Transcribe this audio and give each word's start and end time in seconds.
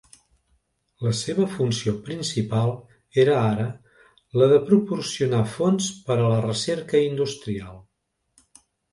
La 1.07 1.11
seva 1.17 1.43
funció 1.57 1.91
principal 2.05 2.71
era 3.23 3.35
ara 3.49 3.65
la 4.41 4.47
de 4.53 4.57
proporcionar 4.69 5.41
fons 5.57 5.89
per 6.07 6.17
a 6.23 6.31
la 6.33 6.41
recerca 6.47 7.03
industrial. 7.09 7.77